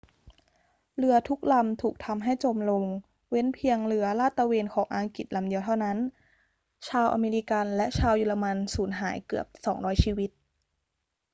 [0.97, 2.83] เรือทุกลำถูกทำให้จมลง
[3.29, 5.97] เว้นเพียงเรือลาดตระเวนของอังกฤษลำเดียวเท่านั้น
[6.87, 10.31] ชาวอเมริกันและชาวเยอรมันสูญหายเกือบ 200 ชีวิต